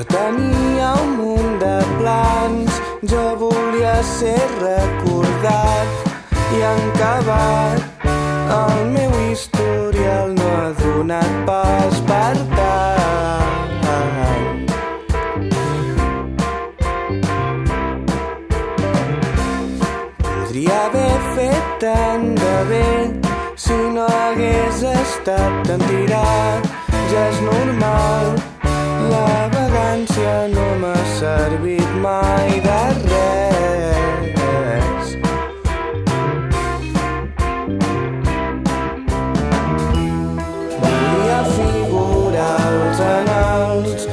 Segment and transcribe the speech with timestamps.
[0.00, 5.88] Jo tenia un munt de plans, jo volia ser recordat
[6.56, 8.06] i encabat.
[8.54, 13.84] El meu historial no ha donat pas per tant.
[20.24, 22.90] Podria haver fet tant de bé
[23.52, 26.72] si no hagués estat tan tirat.
[27.12, 28.39] Ja és normal
[31.50, 35.06] servit mai de res.
[40.80, 44.06] Volia figurar als anals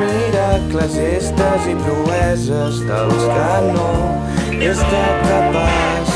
[0.00, 3.92] miracles, gestes i proeses dels que no
[4.58, 6.10] he estat capaç.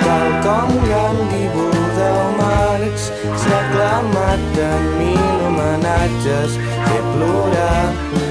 [0.00, 3.10] Tal com Gandhi, Buda o Marx,
[3.42, 5.05] s'ha clamat en mil
[6.22, 8.25] just get blew up.